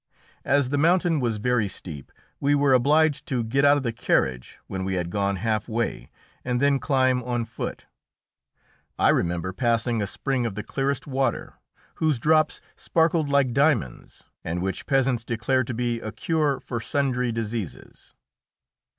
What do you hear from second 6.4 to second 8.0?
and then climb on foot.